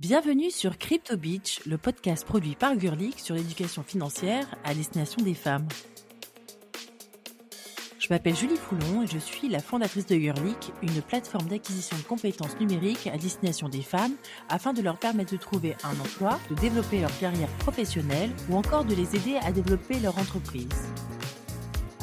[0.00, 5.34] Bienvenue sur Crypto Beach, le podcast produit par Gurlick sur l'éducation financière à destination des
[5.34, 5.68] femmes.
[8.00, 12.02] Je m'appelle Julie Foulon et je suis la fondatrice de Gurlick, une plateforme d'acquisition de
[12.02, 14.16] compétences numériques à destination des femmes
[14.48, 18.84] afin de leur permettre de trouver un emploi, de développer leur carrière professionnelle ou encore
[18.84, 20.88] de les aider à développer leur entreprise.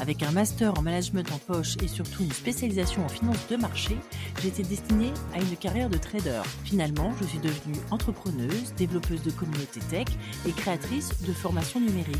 [0.02, 3.96] Avec un master en management en poche et surtout une spécialisation en finance de marché,
[4.42, 6.42] j'étais destinée à une carrière de trader.
[6.64, 10.08] Finalement, je suis devenue entrepreneuse, développeuse de communauté tech
[10.44, 12.16] et créatrice de formation numérique.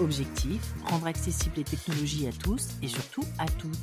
[0.00, 3.78] Objectif, rendre accessibles les technologies à tous et surtout à toutes.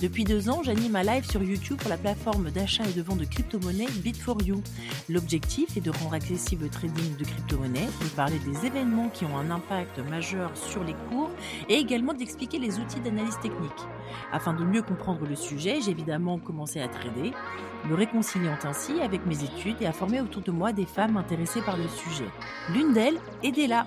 [0.00, 3.18] Depuis deux ans, j'anime un live sur YouTube pour la plateforme d'achat et de vente
[3.18, 4.62] de crypto-monnaies Bit4You.
[5.10, 9.36] L'objectif est de rendre accessible le trading de crypto-monnaies, de parler des événements qui ont
[9.36, 11.28] un impact majeur sur les cours
[11.68, 13.70] et également d'expliquer les outils d'analyse technique.
[14.32, 17.32] Afin de mieux comprendre le sujet, j'ai évidemment commencé à trader,
[17.86, 21.60] me réconciliant ainsi avec mes études et à former autour de moi des femmes intéressées
[21.60, 22.30] par le sujet.
[22.72, 23.86] L'une d'elles est Della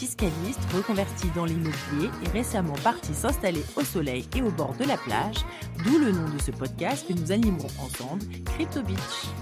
[0.00, 4.96] fiscaliste reconverti dans l'immobilier et récemment parti s'installer au soleil et au bord de la
[4.96, 5.44] plage,
[5.84, 9.39] d'où le nom de ce podcast que nous animerons ensemble, Crypto Beach.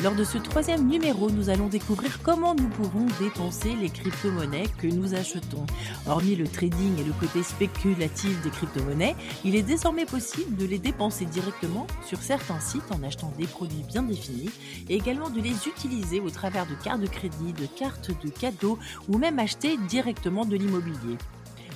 [0.00, 4.86] Lors de ce troisième numéro, nous allons découvrir comment nous pouvons dépenser les crypto-monnaies que
[4.86, 5.66] nous achetons.
[6.06, 10.78] Hormis le trading et le côté spéculatif des crypto-monnaies, il est désormais possible de les
[10.78, 14.50] dépenser directement sur certains sites en achetant des produits bien définis
[14.88, 18.78] et également de les utiliser au travers de cartes de crédit, de cartes de cadeaux
[19.08, 21.18] ou même acheter directement de l'immobilier.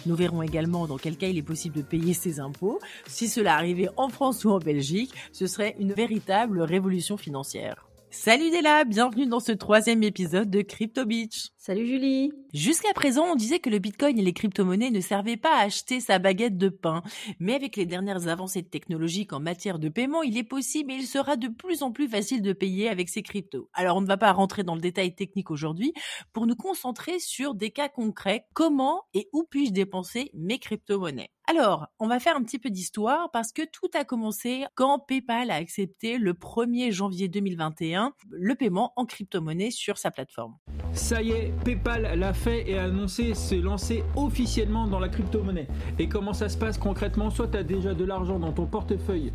[0.06, 2.78] Nous verrons également dans quel cas il est possible de payer ses impôts.
[3.08, 7.88] Si cela arrivait en France ou en Belgique, ce serait une véritable révolution financière.
[8.14, 11.48] Salut Della, bienvenue dans ce troisième épisode de Crypto Beach.
[11.56, 12.30] Salut Julie.
[12.52, 16.00] Jusqu'à présent, on disait que le Bitcoin et les crypto-monnaies ne servaient pas à acheter
[16.00, 17.02] sa baguette de pain.
[17.40, 21.06] Mais avec les dernières avancées technologiques en matière de paiement, il est possible et il
[21.06, 23.70] sera de plus en plus facile de payer avec ces cryptos.
[23.72, 25.94] Alors on ne va pas rentrer dans le détail technique aujourd'hui
[26.34, 28.44] pour nous concentrer sur des cas concrets.
[28.52, 31.30] Comment et où puis-je dépenser mes crypto-monnaies?
[31.48, 35.50] Alors, on va faire un petit peu d'histoire parce que tout a commencé quand PayPal
[35.50, 40.56] a accepté le 1er janvier 2021 le paiement en crypto-monnaie sur sa plateforme.
[40.94, 45.68] Ça y est, PayPal l'a fait et annoncé se lancer officiellement dans la crypto-monnaie.
[45.98, 47.30] Et comment ça se passe concrètement?
[47.30, 49.32] Soit tu as déjà de l'argent dans ton portefeuille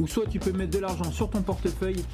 [0.00, 2.04] ou soit tu peux mettre de l'argent sur ton portefeuille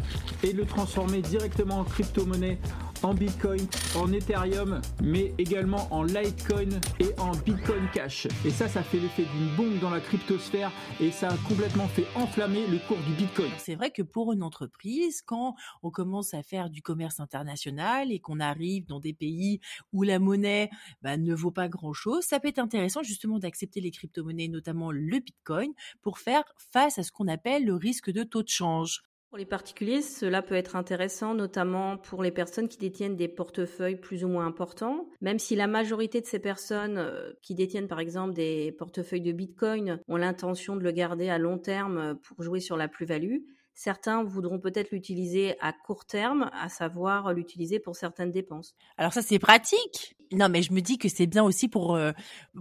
[0.42, 2.58] et le transformer directement en crypto-monnaie,
[3.02, 3.60] en Bitcoin,
[3.96, 8.26] en Ethereum, mais également en Litecoin et en Bitcoin Cash.
[8.46, 12.06] Et ça, ça fait l'effet d'une bombe dans la cryptosphère et ça a complètement fait
[12.14, 13.50] enflammer le cours du Bitcoin.
[13.58, 18.20] C'est vrai que pour une entreprise, quand on commence à faire du commerce international et
[18.20, 19.60] qu'on arrive dans des pays
[19.92, 20.70] où la monnaie
[21.02, 25.18] bah, ne vaut pas grand-chose, ça peut être intéressant justement d'accepter les crypto-monnaies, notamment le
[25.18, 29.02] Bitcoin, pour faire face à ce qu'on appelle le risque de taux de change.
[29.34, 33.96] Pour les particuliers, cela peut être intéressant, notamment pour les personnes qui détiennent des portefeuilles
[33.96, 35.08] plus ou moins importants.
[35.20, 39.32] Même si la majorité de ces personnes euh, qui détiennent par exemple des portefeuilles de
[39.32, 43.38] Bitcoin ont l'intention de le garder à long terme pour jouer sur la plus-value,
[43.74, 48.76] Certains voudront peut-être l'utiliser à court terme, à savoir l'utiliser pour certaines dépenses.
[48.96, 50.16] Alors ça c'est pratique.
[50.30, 52.12] Non mais je me dis que c'est bien aussi pour euh,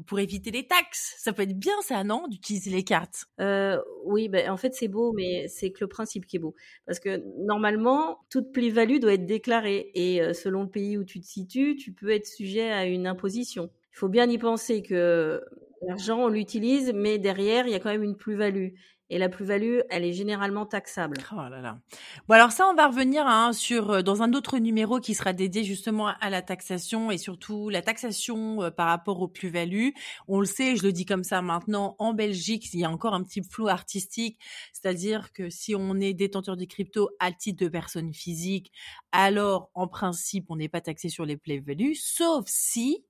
[0.08, 1.16] pour éviter les taxes.
[1.20, 3.26] Ça peut être bien ça non d'utiliser les cartes?
[3.40, 6.56] Euh, oui, ben en fait c'est beau, mais c'est que le principe qui est beau.
[6.88, 11.22] Parce que normalement toute plus-value doit être déclarée et euh, selon le pays où tu
[11.22, 13.70] te situes, tu peux être sujet à une imposition.
[13.94, 15.44] Il faut bien y penser que
[15.88, 18.70] l'argent on l'utilise, mais derrière il y a quand même une plus-value
[19.10, 21.18] et la plus-value, elle est généralement taxable.
[21.32, 21.80] Oh là là.
[22.28, 25.34] Bon alors ça, on va revenir hein, sur euh, dans un autre numéro qui sera
[25.34, 29.94] dédié justement à la taxation et surtout la taxation euh, par rapport aux plus-values.
[30.28, 33.14] On le sait, je le dis comme ça maintenant, en Belgique, il y a encore
[33.14, 34.40] un petit flou artistique,
[34.72, 38.72] c'est-à-dire que si on est détenteur de crypto à titre de personne physique,
[39.12, 43.06] alors en principe, on n'est pas taxé sur les plus-values, sauf si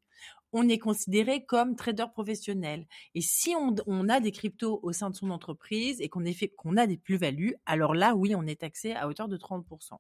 [0.54, 2.86] on est considéré comme trader professionnel.
[3.16, 6.98] Et si on, a des cryptos au sein de son entreprise et qu'on a des
[6.98, 9.98] plus-values, alors là, oui, on est taxé à hauteur de 30%.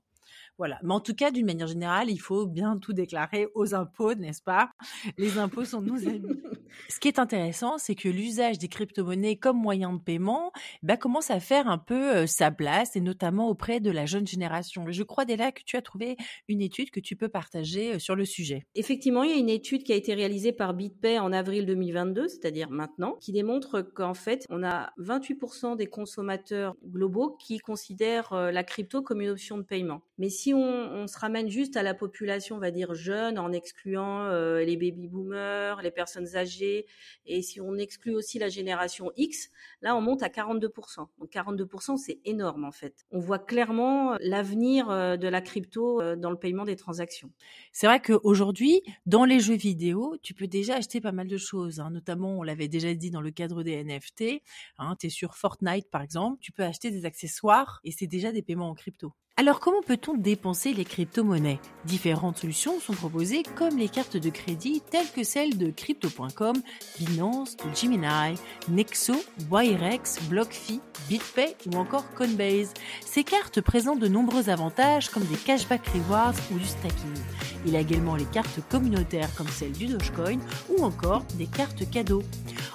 [0.57, 0.79] Voilà.
[0.83, 4.41] Mais en tout cas, d'une manière générale, il faut bien tout déclarer aux impôts, n'est-ce
[4.41, 4.71] pas?
[5.17, 6.21] Les impôts sont nos amis.
[6.89, 11.31] Ce qui est intéressant, c'est que l'usage des crypto-monnaies comme moyen de paiement bah, commence
[11.31, 14.85] à faire un peu euh, sa place, et notamment auprès de la jeune génération.
[14.89, 16.17] je crois, dès là que tu as trouvé
[16.47, 18.65] une étude que tu peux partager euh, sur le sujet.
[18.75, 22.27] Effectivement, il y a une étude qui a été réalisée par BitPay en avril 2022,
[22.27, 28.51] c'est-à-dire maintenant, qui démontre qu'en fait, on a 28% des consommateurs globaux qui considèrent euh,
[28.51, 30.01] la crypto comme une option de paiement.
[30.17, 34.25] Mais si on, se ramène juste à la population, on va dire jeune, en excluant
[34.25, 36.85] euh, les baby boomers, les personnes âgées,
[37.25, 39.49] et si on exclut aussi la génération X,
[39.81, 41.07] là on monte à 42%.
[41.19, 43.05] Donc 42%, c'est énorme en fait.
[43.11, 47.31] On voit clairement l'avenir euh, de la crypto euh, dans le paiement des transactions.
[47.71, 51.79] C'est vrai qu'aujourd'hui, dans les jeux vidéo, tu peux déjà acheter pas mal de choses.
[51.79, 51.89] Hein.
[51.89, 54.43] Notamment, on l'avait déjà dit dans le cadre des NFT.
[54.77, 58.31] Hein, tu es sur Fortnite par exemple, tu peux acheter des accessoires et c'est déjà
[58.31, 59.13] des paiements en crypto.
[59.35, 61.59] Alors comment peut-on dépenser les crypto-monnaies?
[61.85, 66.55] Différentes solutions sont proposées comme les cartes de crédit telles que celles de Crypto.com,
[66.99, 68.35] Binance, Gemini,
[68.69, 69.15] Nexo,
[69.49, 72.75] Wirex, BlockFi, BitPay ou encore Coinbase.
[73.03, 77.15] Ces cartes présentent de nombreux avantages comme des cashback rewards ou du stacking.
[77.65, 80.37] Il y a également les cartes communautaires comme celle du Dogecoin
[80.69, 82.23] ou encore des cartes cadeaux.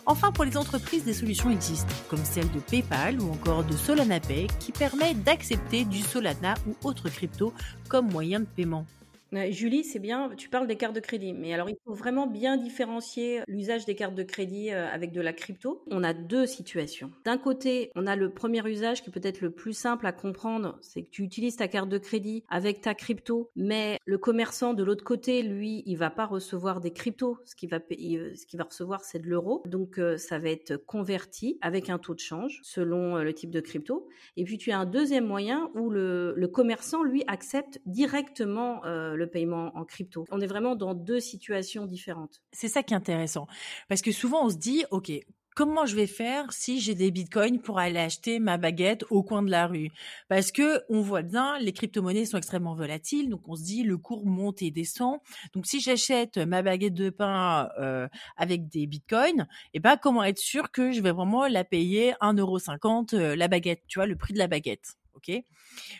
[0.06, 4.20] Enfin, pour les entreprises, des solutions existent, comme celle de PayPal ou encore de Solana
[4.20, 7.52] Pay, qui permet d'accepter du Solana ou autres cryptos
[7.88, 8.86] comme moyen de paiement.
[9.32, 12.56] Julie, c'est bien, tu parles des cartes de crédit, mais alors il faut vraiment bien
[12.56, 15.84] différencier l'usage des cartes de crédit euh, avec de la crypto.
[15.90, 17.10] On a deux situations.
[17.24, 20.78] D'un côté, on a le premier usage qui peut être le plus simple à comprendre,
[20.80, 24.82] c'est que tu utilises ta carte de crédit avec ta crypto, mais le commerçant de
[24.82, 28.64] l'autre côté, lui, il va pas recevoir des cryptos, ce qu'il va, euh, qu'il va
[28.64, 29.62] recevoir, c'est de l'euro.
[29.66, 33.60] Donc euh, ça va être converti avec un taux de change selon le type de
[33.60, 34.08] crypto.
[34.36, 38.80] Et puis tu as un deuxième moyen où le commerçant, lui, accepte directement
[39.18, 40.24] le paiement en crypto.
[40.30, 42.42] On est vraiment dans deux situations différentes.
[42.52, 43.46] C'est ça qui est intéressant.
[43.88, 45.12] Parce que souvent, on se dit, OK,
[45.58, 49.42] comment je vais faire si j'ai des bitcoins pour aller acheter ma baguette au coin
[49.42, 49.90] de la rue?
[50.28, 53.98] Parce que on voit bien, les crypto-monnaies sont extrêmement volatiles, donc on se dit le
[53.98, 55.18] cours monte et descend.
[55.54, 58.06] Donc si j'achète ma baguette de pain euh,
[58.36, 63.16] avec des bitcoins, eh ben comment être sûr que je vais vraiment la payer 1,50€
[63.16, 64.94] euh, la baguette, tu vois, le prix de la baguette?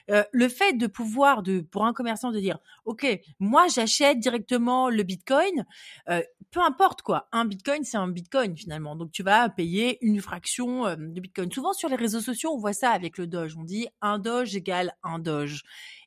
[0.08, 3.06] Le fait de pouvoir, pour un commerçant de dire, ok,
[3.38, 5.66] moi j'achète directement le Bitcoin,
[6.06, 10.94] peu importe quoi, un Bitcoin c'est un Bitcoin finalement, donc tu vas payer une fraction
[10.96, 11.50] de Bitcoin.
[11.52, 14.56] Souvent sur les réseaux sociaux on voit ça avec le Doge, on dit un Doge
[14.56, 15.62] égale un Doge,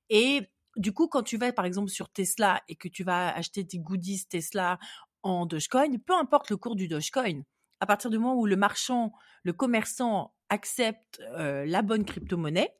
[0.10, 3.68] et du coup, quand tu vas par exemple sur Tesla et que tu vas acheter
[3.68, 4.80] tes goodies Tesla
[5.22, 7.44] en Dogecoin, peu importe le cours du Dogecoin,
[7.82, 9.12] à partir du moment où le marchand,
[9.44, 12.74] le commerçant accepte la bonne crypto-monnaie,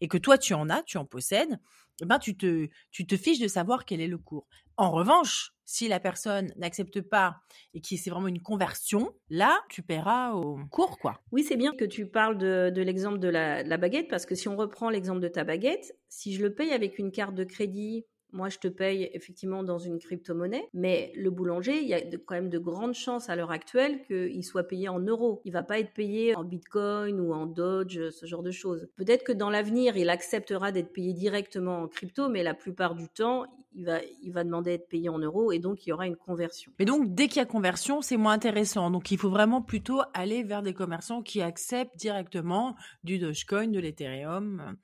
[0.00, 1.58] et que toi tu en as, tu en possèdes,
[2.00, 2.68] eh ben tu te,
[3.16, 4.46] fiches de savoir quel est le cours.
[4.76, 7.40] En revanche, si la personne n'accepte pas
[7.74, 11.20] et que c'est vraiment une conversion, là, tu paieras au cours, quoi.
[11.32, 14.56] Oui, c'est bien que tu parles de, l'exemple de la baguette, parce que si on
[14.56, 18.48] reprend l'exemple de ta baguette, si je le paye avec une carte de crédit moi,
[18.48, 22.50] je te paye effectivement dans une crypto-monnaie, mais le boulanger, il y a quand même
[22.50, 25.40] de grandes chances à l'heure actuelle qu'il soit payé en euros.
[25.44, 28.88] Il va pas être payé en bitcoin ou en Dodge, ce genre de choses.
[28.96, 33.08] Peut-être que dans l'avenir, il acceptera d'être payé directement en crypto, mais la plupart du
[33.08, 33.84] temps, il
[34.32, 36.72] va, demander d'être payé en euros et donc il y aura une conversion.
[36.78, 38.90] Mais donc, dès qu'il y a conversion, c'est moins intéressant.
[38.90, 43.78] Donc, il faut vraiment plutôt aller vers des commerçants qui acceptent directement du Dogecoin, de
[43.78, 44.76] l'Ethereum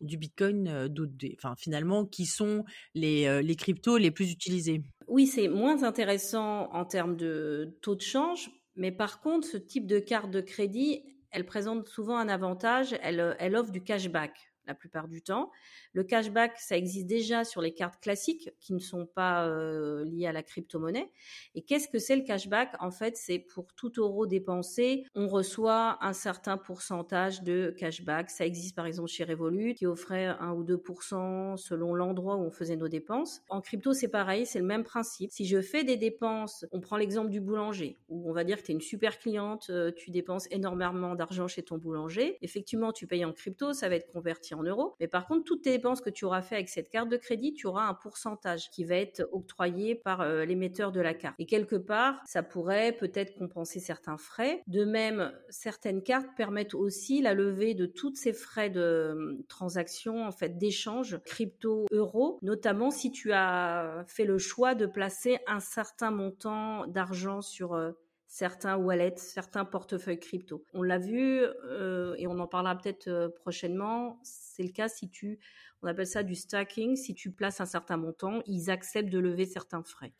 [0.00, 0.88] du Bitcoin,
[1.36, 2.64] enfin finalement, qui sont
[2.94, 4.82] les, les cryptos les plus utilisés.
[5.06, 9.86] Oui, c'est moins intéressant en termes de taux de change, mais par contre, ce type
[9.86, 14.74] de carte de crédit, elle présente souvent un avantage, elle, elle offre du cashback la
[14.74, 15.50] plupart du temps.
[15.98, 20.28] Le cashback, ça existe déjà sur les cartes classiques qui ne sont pas euh, liées
[20.28, 21.10] à la crypto-monnaie.
[21.56, 22.70] Et qu'est-ce que c'est le cashback?
[22.78, 28.30] En fait, c'est pour tout euro dépensé, on reçoit un certain pourcentage de cashback.
[28.30, 32.50] Ça existe par exemple chez Revolut qui offrait 1 ou 2% selon l'endroit où on
[32.52, 33.42] faisait nos dépenses.
[33.48, 35.32] En crypto, c'est pareil, c'est le même principe.
[35.32, 38.62] Si je fais des dépenses, on prend l'exemple du boulanger, où on va dire que
[38.62, 42.38] tu es une super cliente, euh, tu dépenses énormément d'argent chez ton boulanger.
[42.40, 44.94] Effectivement, tu payes en crypto, ça va être converti en euros.
[45.00, 47.54] Mais par contre, toutes tes dépenses que tu auras fait avec cette carte de crédit,
[47.54, 51.34] tu auras un pourcentage qui va être octroyé par euh, l'émetteur de la carte.
[51.38, 54.62] Et quelque part, ça pourrait peut-être compenser certains frais.
[54.66, 60.26] De même, certaines cartes permettent aussi la levée de tous ces frais de hum, transaction,
[60.26, 66.10] en fait, d'échange crypto-euro, notamment si tu as fait le choix de placer un certain
[66.10, 67.92] montant d'argent sur euh,
[68.28, 70.62] certains wallets, certains portefeuilles crypto.
[70.74, 74.20] On l'a vu euh, et on en parlera peut-être prochainement.
[74.22, 75.40] C'est le cas si tu
[75.82, 76.96] on appelle ça du stacking.
[76.96, 80.12] Si tu places un certain montant, ils acceptent de lever certains frais.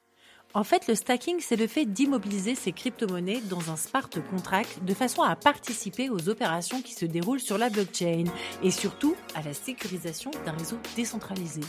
[0.55, 4.95] En fait, le stacking, c'est le fait d'immobiliser ces crypto-monnaies dans un smart contract de
[4.95, 8.25] façon à participer aux opérations qui se déroulent sur la blockchain
[8.63, 11.61] et surtout à la sécurisation d'un réseau décentralisé.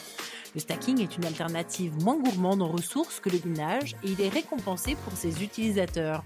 [0.55, 4.29] Le stacking est une alternative moins gourmande en ressources que le minage et il est
[4.29, 6.23] récompensé pour ses utilisateurs.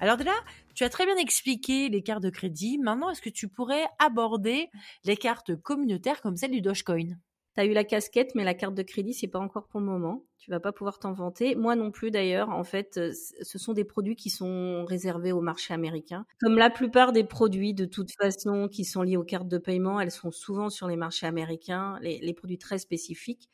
[0.00, 0.34] Alors de là,
[0.74, 2.78] tu as très bien expliqué les cartes de crédit.
[2.78, 4.70] Maintenant, est-ce que tu pourrais aborder
[5.04, 7.16] les cartes communautaires comme celle du Dogecoin?
[7.56, 9.86] Tu as eu la casquette, mais la carte de crédit, c'est pas encore pour le
[9.86, 10.26] moment.
[10.36, 11.54] Tu vas pas pouvoir t'en vanter.
[11.54, 12.50] Moi non plus d'ailleurs.
[12.50, 16.26] En fait, euh, ce sont des produits qui sont réservés au marché américain.
[16.38, 19.98] Comme la plupart des produits, de toute façon, qui sont liés aux cartes de paiement,
[20.00, 23.48] elles sont souvent sur les marchés américains, les, produits très spécifiques.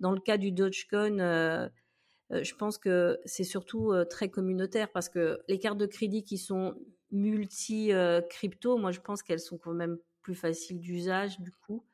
[0.00, 1.68] Dans le cas du Dogecoin, euh,
[2.32, 6.38] euh, je pense que c'est surtout très communautaire parce que les cartes de crédit qui
[6.38, 6.74] sont
[7.10, 11.84] multi-crypto, moi je pense qu'elles sont quand même plus faciles d'usage du coup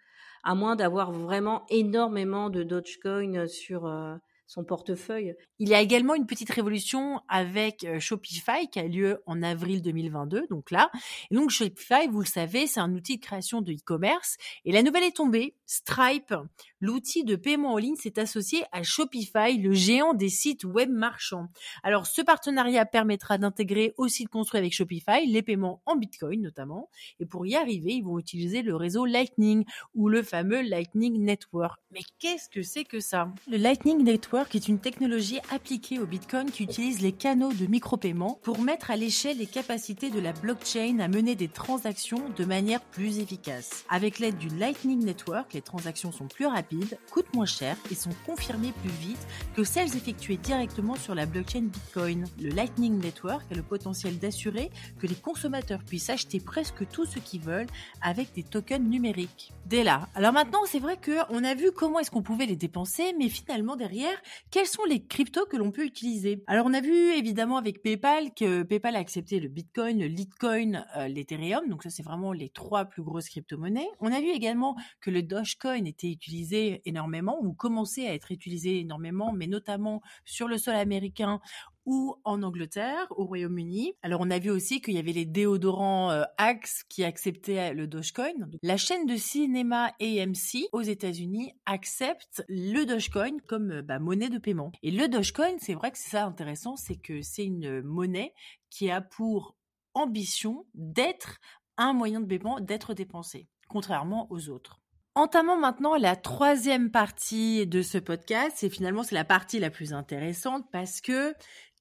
[0.42, 4.14] à moins d'avoir vraiment énormément de Dogecoin sur euh,
[4.50, 5.36] son portefeuille.
[5.60, 9.80] Il y a également une petite révolution avec euh, Shopify qui a lieu en avril
[9.80, 10.90] 2022, donc là.
[11.30, 14.36] Donc Shopify, vous le savez, c'est un outil de création de e-commerce.
[14.64, 15.54] Et la nouvelle est tombée.
[15.66, 16.34] Stripe,
[16.80, 21.48] l'outil de paiement en ligne, s'est associé à Shopify, le géant des sites web marchands.
[21.82, 26.88] Alors ce partenariat permettra d'intégrer aux sites construits avec Shopify les paiements en Bitcoin notamment.
[27.18, 31.80] Et pour y arriver, ils vont utiliser le réseau Lightning ou le fameux Lightning Network.
[31.92, 33.32] Mais qu'est-ce que c'est que ça?
[33.48, 38.38] Le Lightning Network est une technologie appliquée au Bitcoin qui utilise les canaux de micro-paiement
[38.42, 42.80] pour mettre à l'échelle les capacités de la blockchain à mener des transactions de manière
[42.80, 43.84] plus efficace.
[43.88, 46.69] Avec l'aide du Lightning Network, les transactions sont plus rapides,
[47.10, 51.62] coûtent moins cher et sont confirmées plus vite que celles effectuées directement sur la blockchain
[51.62, 52.26] Bitcoin.
[52.40, 57.18] Le Lightning Network a le potentiel d'assurer que les consommateurs puissent acheter presque tout ce
[57.18, 57.66] qu'ils veulent
[58.02, 59.52] avec des tokens numériques.
[59.66, 60.08] Dès là.
[60.14, 63.76] Alors maintenant, c'est vrai qu'on a vu comment est-ce qu'on pouvait les dépenser, mais finalement
[63.76, 66.42] derrière, quels sont les cryptos que l'on peut utiliser?
[66.46, 70.84] Alors on a vu évidemment avec PayPal que PayPal a accepté le Bitcoin, le Litecoin,
[70.96, 73.88] euh, l'Ethereum, donc ça c'est vraiment les trois plus grosses crypto-monnaies.
[74.00, 78.80] On a vu également que le Dogecoin était utilisé énormément ou commençait à être utilisé
[78.80, 81.40] énormément, mais notamment sur le sol américain
[81.86, 83.94] ou en Angleterre, au Royaume-Uni.
[84.02, 87.86] Alors on a vu aussi qu'il y avait les déodorants euh, Axe qui acceptaient le
[87.86, 88.34] Dogecoin.
[88.62, 94.38] La chaîne de cinéma AMC aux États-Unis accepte le Dogecoin comme euh, bah, monnaie de
[94.38, 94.72] paiement.
[94.82, 98.34] Et le Dogecoin, c'est vrai que c'est ça intéressant, c'est que c'est une monnaie
[98.68, 99.56] qui a pour
[99.94, 101.38] ambition d'être
[101.76, 104.80] un moyen de paiement, d'être dépensé, contrairement aux autres.
[105.16, 109.92] Entamons maintenant la troisième partie de ce podcast et finalement c'est la partie la plus
[109.92, 111.34] intéressante parce que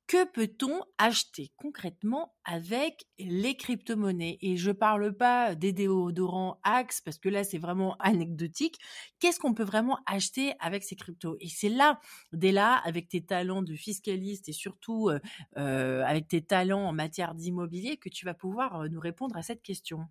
[0.08, 4.40] que peut-on acheter concrètement avec les crypto-monnaies?
[4.42, 8.80] Et je parle pas des déodorants Axe parce que là c'est vraiment anecdotique.
[9.20, 11.38] Qu'est-ce qu'on peut vraiment acheter avec ces cryptos?
[11.40, 12.00] Et c'est là,
[12.34, 15.20] dès là, avec tes talents de fiscaliste et surtout euh,
[15.58, 19.44] euh, avec tes talents en matière d'immobilier, que tu vas pouvoir euh, nous répondre à
[19.44, 20.08] cette question.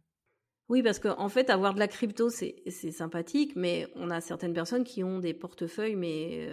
[0.69, 4.85] Oui, parce qu'en fait, avoir de la crypto, c'est sympathique, mais on a certaines personnes
[4.85, 6.53] qui ont des portefeuilles, mais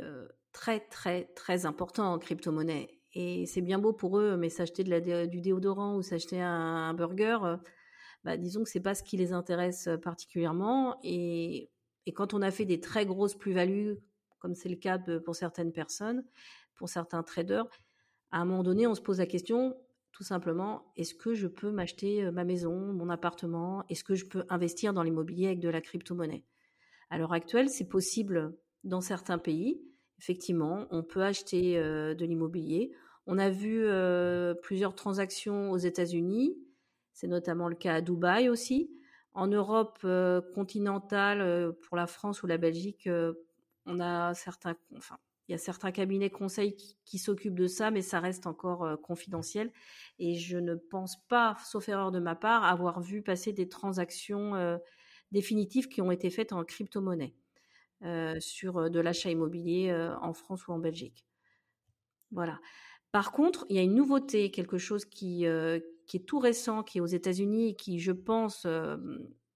[0.56, 2.96] très, très, très importants en crypto-monnaie.
[3.14, 7.58] Et c'est bien beau pour eux, mais s'acheter du déodorant ou s'acheter un, burger, euh,
[8.24, 10.98] bah, disons que c'est pas ce qui les intéresse euh, particulièrement.
[11.04, 11.72] Et,
[12.14, 13.98] quand on a fait des très grosses plus-values,
[14.40, 16.24] comme c'est le cas pour certaines personnes,
[16.76, 17.66] pour certains traders,
[18.32, 19.76] à un moment donné, on se pose la question,
[20.16, 23.84] tout simplement, est-ce que je peux m'acheter euh, ma maison, mon appartement?
[23.90, 26.46] Est-ce que je peux investir dans l'immobilier avec de la crypto-monnaie?
[27.10, 29.82] À l'heure actuelle, c'est possible dans certains pays.
[30.20, 32.94] Effectivement, on peut acheter de l'immobilier.
[33.28, 36.56] On a vu euh, plusieurs transactions aux États-Unis,
[37.14, 38.92] c'est notamment le cas à Dubaï aussi.
[39.34, 43.10] En Europe euh, continentale, euh, pour la France ou la Belgique,
[43.86, 44.76] on a certains,
[45.48, 46.76] il y a certains cabinets conseils
[47.06, 49.72] qui, s'occupent de ça, mais ça reste encore confidentiel.
[50.18, 54.80] Et je ne pense pas, sauf erreur de ma part, avoir vu passer des transactions
[55.32, 57.36] définitives qui ont été faites en crypto-monnaie
[58.40, 61.26] sur de l'achat immobilier en France ou en Belgique.
[62.32, 62.60] Voilà.
[63.16, 66.84] Par contre, il y a une nouveauté, quelque chose qui, euh, qui est tout récent,
[66.84, 68.98] qui est aux États-Unis et qui, je pense, euh,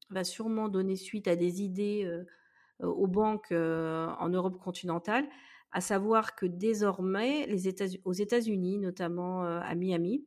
[0.10, 2.24] va sûrement donner suite à des idées euh,
[2.88, 5.28] aux banques en Europe continentale,
[5.72, 7.48] à savoir que désormais,
[8.04, 10.26] aux États-Unis, notamment à Miami,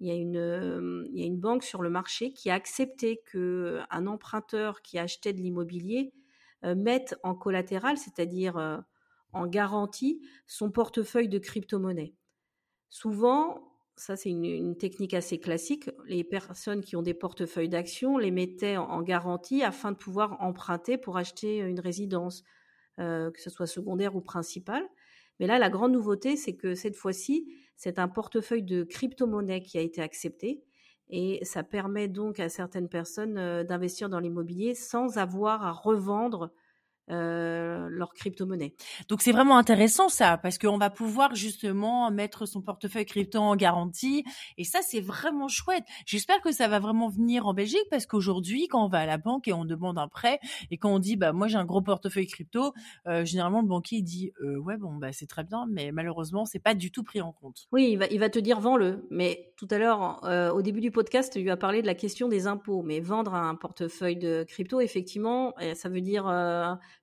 [0.00, 3.22] il y, a une, il y a une banque sur le marché qui a accepté
[3.32, 6.12] qu'un emprunteur qui achetait de l'immobilier
[6.62, 8.84] mette en collatéral, c'est-à-dire
[9.32, 12.14] en garantie, son portefeuille de crypto-monnaie.
[12.88, 18.30] Souvent, ça c'est une, technique assez classique, les personnes qui ont des portefeuilles d'actions les
[18.30, 22.42] mettaient en, garantie afin de pouvoir emprunter pour acheter une résidence,
[22.98, 24.84] euh, que ce soit secondaire ou principale.
[25.38, 29.78] Mais là, la grande nouveauté, c'est que cette fois-ci, c'est un portefeuille de crypto-monnaie qui
[29.78, 30.62] a été accepté.
[31.08, 36.50] Et ça permet donc à certaines personnes euh, d'investir dans l'immobilier sans avoir à revendre
[37.10, 38.74] euh, leur crypto-monnaie.
[39.08, 43.56] Donc c'est vraiment intéressant ça, parce qu'on va pouvoir justement mettre son portefeuille crypto en
[43.56, 44.24] garantie,
[44.58, 45.84] et ça c'est vraiment chouette.
[46.04, 49.18] J'espère que ça va vraiment venir en Belgique, parce qu'aujourd'hui, quand on va à la
[49.18, 51.82] banque et on demande un prêt, et quand on dit bah moi j'ai un gros
[51.82, 52.72] portefeuille crypto,
[53.06, 56.58] euh, généralement le banquier dit euh, ouais bon bah c'est très bien, mais malheureusement c'est
[56.58, 57.66] pas du tout pris en compte.
[57.72, 60.22] Oui, il va, il va te dire vends-le, mais tout à l'heure
[60.54, 63.34] au début du podcast, tu lui as parlé de la question des impôts, mais vendre
[63.34, 66.26] un portefeuille de crypto, effectivement, ça veut dire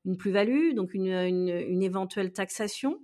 [0.05, 2.99] une plus-value, donc une, une, éventuelle taxation.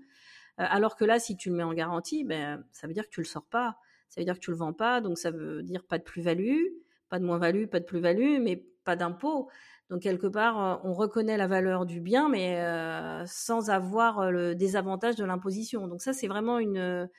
[0.60, 3.14] Euh, alors que là, si tu le mets en garantie, ben, ça veut dire que
[3.14, 3.78] tu le sors pas.
[4.10, 6.64] Ça veut dire que tu le vends pas, donc ça veut dire pas de plus-value,
[7.10, 9.50] pas de moins-value, pas de plus-value, mais pas d'impôt.
[9.90, 14.56] Donc quelque part, euh, on reconnaît la valeur du bien, mais euh, sans avoir le
[14.56, 15.88] désavantage de l'imposition.
[15.88, 17.10] Donc ça, c'est vraiment une,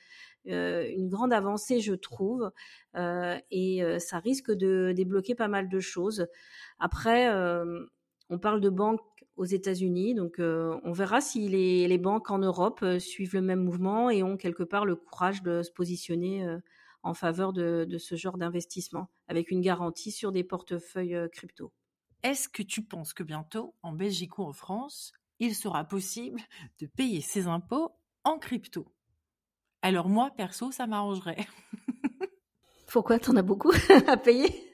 [0.45, 2.51] une grande avancée, je trouve,
[2.97, 6.27] et ça risque de débloquer pas mal de choses.
[6.79, 7.29] Après,
[8.31, 9.01] on parle de banques
[9.41, 10.15] aux États-Unis.
[10.15, 14.23] Donc, euh, on verra si les, banques en Europe euh, suivent le même mouvement et
[14.23, 16.59] ont quelque part le courage de se positionner euh,
[17.03, 21.73] en faveur de, ce genre d'investissement, avec une garantie sur des portefeuilles crypto.
[22.23, 26.39] Est-ce que tu penses que bientôt, en Belgique ou en France, il sera possible
[26.79, 27.93] de payer ses impôts
[28.25, 28.93] en crypto?
[29.81, 31.47] Alors moi, perso, ça m'arrangerait.
[32.87, 33.73] Pourquoi T'en as beaucoup
[34.07, 34.71] à payer?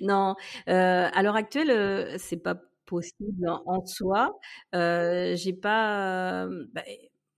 [0.00, 0.34] Non,
[0.66, 4.38] à l'heure actuelle, c'est pas possible en soi.
[4.72, 6.46] j'ai pas.
[6.72, 6.82] Bah,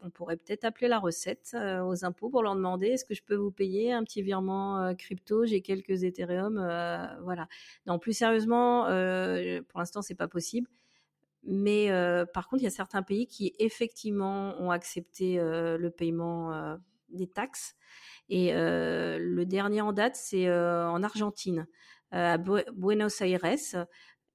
[0.00, 3.34] on pourrait peut-être appeler la recette aux impôts pour leur demander est-ce que je peux
[3.34, 5.44] vous payer un petit virement crypto?
[5.44, 6.54] J'ai quelques Ethereum,
[7.22, 7.48] voilà.
[7.86, 10.68] Non, plus sérieusement, pour l'instant, c'est pas possible.
[11.42, 11.88] Mais
[12.32, 16.78] par contre, il y a certains pays qui effectivement ont accepté le paiement
[17.08, 17.74] des taxes.
[18.28, 21.66] Et le dernier en date, c'est en Argentine,
[22.12, 23.44] à Buenos Aires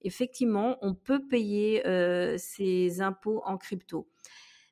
[0.03, 1.81] effectivement, on peut payer
[2.37, 4.07] ses impôts en crypto.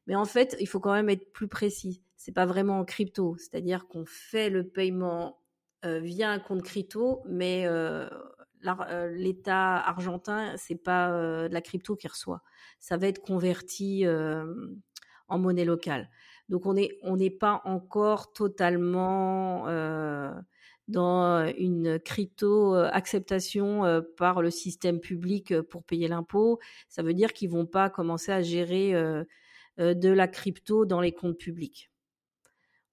[0.08, 2.04] Mais en fait, il faut quand même être plus précis.
[2.16, 5.40] C'est pas vraiment en crypto, c'est-à-dire qu'on fait le paiement
[5.84, 7.68] via un compte crypto, mais
[8.64, 12.42] l'État argentin, c'est pas de la crypto qu'il reçoit.
[12.80, 14.06] Ça va être converti
[15.28, 16.10] en monnaie locale.
[16.50, 19.66] Donc on n'est pas encore totalement
[20.92, 27.66] dans une crypto-acceptation par le système public pour payer l'impôt, ça veut dire qu'ils vont
[27.66, 28.94] pas commencer à gérer
[29.78, 31.92] de la crypto dans les comptes publics.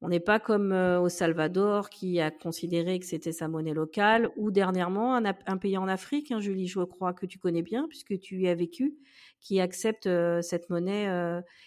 [0.00, 4.52] On n'est pas comme au Salvador qui a considéré que c'était sa monnaie locale, ou
[4.52, 8.42] dernièrement un, pays en Afrique, hein, Julie, je crois que tu connais bien puisque tu
[8.42, 8.94] y as vécu,
[9.40, 10.08] qui accepte
[10.42, 11.08] cette monnaie,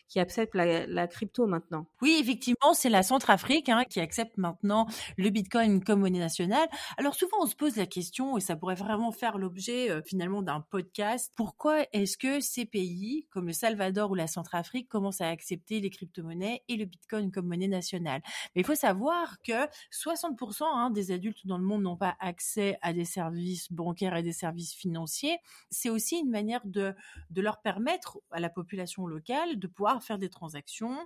[0.07, 1.87] qui accepte la, crypto maintenant.
[2.01, 6.67] Oui, effectivement, c'est la Centrafrique hein, qui accepte maintenant le Bitcoin comme monnaie nationale.
[6.97, 10.61] Alors souvent, on se pose la question, et ça pourrait vraiment faire l'objet finalement d'un
[10.61, 15.79] podcast, pourquoi est-ce que ces pays, comme le Salvador ou la Centrafrique, commencent à accepter
[15.79, 18.21] les crypto-monnaies et le Bitcoin comme monnaie nationale?
[18.55, 22.77] Mais il faut savoir que 60% hein, des adultes dans le monde n'ont pas accès
[22.81, 25.37] à des services bancaires et des services financiers.
[25.69, 26.93] C'est aussi une manière de,
[27.29, 30.97] de leur permettre à la population locale de pouvoir faire des transactions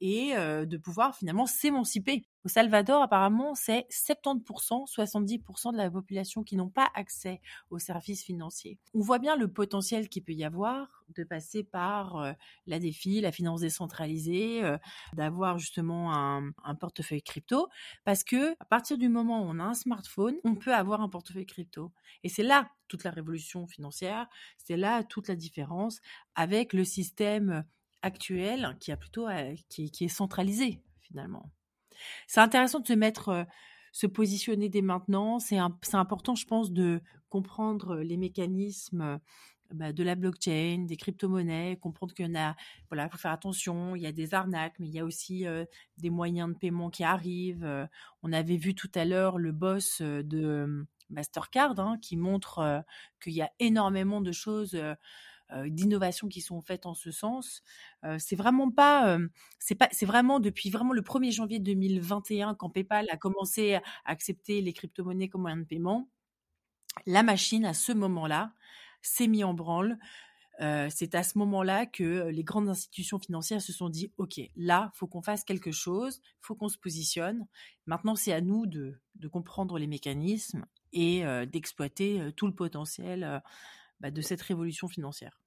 [0.00, 2.24] et de pouvoir finalement s'émanciper.
[2.44, 8.24] Au Salvador, apparemment, c'est 70%, 70% de la population qui n'ont pas accès aux services
[8.24, 8.78] financiers.
[8.94, 12.34] On voit bien le potentiel qu'il peut y avoir de passer par
[12.66, 14.62] la défi, la finance décentralisée,
[15.14, 17.68] d'avoir justement un, portefeuille crypto,
[18.04, 21.08] parce que à partir du moment où on a un smartphone, on peut avoir un
[21.08, 21.92] portefeuille crypto.
[22.22, 24.26] Et c'est là toute la révolution financière,
[24.58, 26.00] c'est là toute la différence
[26.34, 27.64] avec le système
[28.02, 29.28] actuel qui a plutôt
[29.68, 31.50] qui, qui est centralisé finalement.
[32.26, 33.46] C'est intéressant de se mettre,
[33.92, 35.38] se positionner dès maintenant.
[35.38, 39.20] C'est important, je pense, de comprendre les mécanismes
[39.72, 42.56] bah, de la blockchain, des crypto-monnaies, comprendre qu'il y en a,
[42.90, 45.44] voilà, faut faire attention, il y a des arnaques, mais il y a aussi
[45.98, 47.88] des moyens de paiement qui arrivent.
[48.22, 52.84] on avait vu tout à l'heure le boss de Mastercard hein, qui montre
[53.22, 54.76] qu'il y a énormément de choses
[55.66, 57.62] d'innovations qui sont faites en ce sens.
[58.18, 59.18] c'est vraiment pas,
[59.58, 63.82] c'est pas, c'est vraiment depuis vraiment le 1er janvier 2021 quand PayPal a commencé à
[64.04, 66.08] accepter les crypto-monnaies comme moyen de paiement,
[67.06, 68.52] la machine à ce moment-là
[69.02, 69.98] s'est mis en branle.
[70.58, 75.06] c'est à ce moment-là que les grandes institutions financières se sont dit OK, là, faut
[75.06, 77.46] qu'on fasse quelque chose, faut qu'on se positionne.
[77.86, 83.42] Maintenant, c'est à nous de, de, comprendre les mécanismes et d'exploiter tout le potentiel
[84.00, 85.40] bah, de cette révolution financière.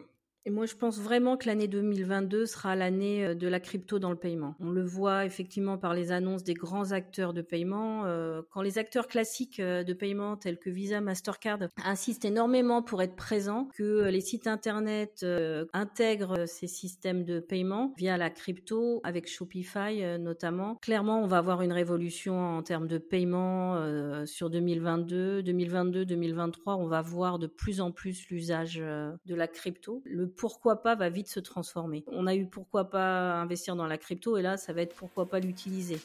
[0.46, 4.10] Et moi, je pense vraiment que l'année 2022 sera l'année euh, de la crypto dans
[4.10, 4.56] le paiement.
[4.60, 8.04] On le voit effectivement par les annonces des grands acteurs de paiement.
[8.06, 13.02] Euh, quand les acteurs classiques euh, de paiement tels que Visa, Mastercard insistent énormément pour
[13.02, 15.26] être présents, que les sites internet
[15.74, 20.76] intègrent ces systèmes de paiement via la crypto avec Shopify notamment.
[20.82, 26.76] Clairement, on va avoir une révolution en termes de paiement sur 2022, 2022, 2023.
[26.76, 30.02] On va voir de plus en plus l'usage de la crypto.
[30.36, 32.04] Pourquoi pas va vite se transformer.
[32.08, 35.28] On a eu pourquoi pas investir dans la crypto et là, ça va être pourquoi
[35.28, 36.00] pas l'utiliser.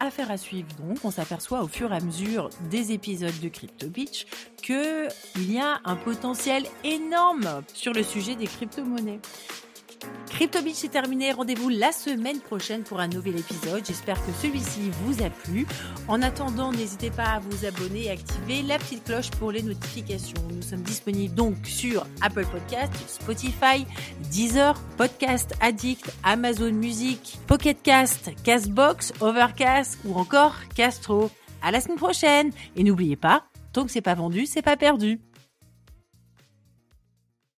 [0.00, 3.88] Affaire à suivre donc, on s'aperçoit au fur et à mesure des épisodes de Crypto
[3.88, 9.20] Beach qu'il y a un potentiel énorme sur le sujet des crypto-monnaies.
[10.34, 11.30] Crypto Beach est terminé.
[11.30, 13.84] Rendez-vous la semaine prochaine pour un nouvel épisode.
[13.86, 15.64] J'espère que celui-ci vous a plu.
[16.08, 20.42] En attendant, n'hésitez pas à vous abonner et activer la petite cloche pour les notifications.
[20.52, 23.86] Nous sommes disponibles donc sur Apple Podcast, Spotify,
[24.32, 31.30] Deezer, Podcast Addict, Amazon Music, Pocket Cast, Castbox, Overcast ou encore Castro.
[31.62, 32.50] À la semaine prochaine.
[32.74, 35.20] Et n'oubliez pas, tant que c'est pas vendu, c'est pas perdu.